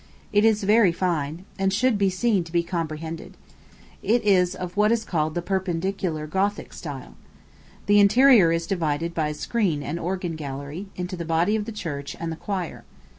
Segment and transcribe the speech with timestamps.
[0.33, 3.37] It is very fine, and should be seen to be comprehended.
[4.01, 7.13] It is of what is called the perpendicular Gothic style.
[7.85, 11.71] The interior is divided by a screen and organ gallery, into the body of the
[11.71, 12.83] church, and the choir.